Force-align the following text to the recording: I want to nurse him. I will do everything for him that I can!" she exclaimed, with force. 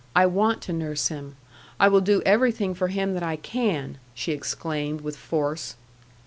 I 0.15 0.25
want 0.25 0.63
to 0.63 0.73
nurse 0.73 1.09
him. 1.09 1.35
I 1.79 1.87
will 1.87 2.01
do 2.01 2.23
everything 2.25 2.73
for 2.73 2.87
him 2.87 3.13
that 3.13 3.21
I 3.21 3.35
can!" 3.35 3.99
she 4.15 4.31
exclaimed, 4.31 5.01
with 5.01 5.15
force. 5.15 5.75